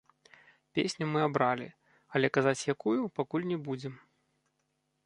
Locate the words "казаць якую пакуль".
2.39-3.47